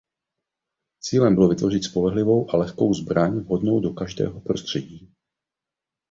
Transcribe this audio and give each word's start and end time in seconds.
Cílem 1.01 1.35
bylo 1.35 1.47
vytvořit 1.49 1.83
spolehlivou 1.83 2.51
a 2.53 2.57
lehkou 2.57 2.93
zbraň 2.93 3.39
vhodnou 3.39 3.79
do 3.79 3.89
každého 3.93 4.39
prostředí. 4.41 5.13